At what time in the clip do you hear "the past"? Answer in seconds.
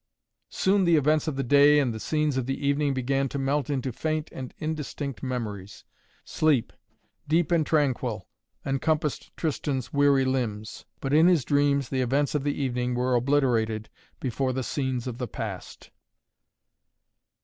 15.19-15.91